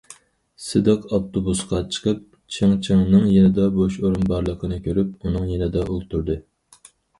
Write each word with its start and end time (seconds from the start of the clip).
سىدىق 0.67 1.03
ئاپتوبۇسقا 1.17 1.81
چىقىپ 1.97 2.23
چىڭ 2.55 2.73
چىڭنىڭ 2.89 3.29
يېنىدا 3.35 3.69
بوش 3.77 4.01
ئورۇن 4.03 4.27
بارلىقىنى 4.33 4.83
كۆرۈپ، 4.89 5.15
ئۇنىڭ 5.31 5.49
يېنىدا 5.55 5.87
ئولتۇردى. 5.95 6.43